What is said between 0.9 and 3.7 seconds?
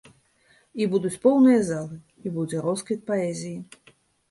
будуць поўныя залы, і будзе росквіт паэзіі.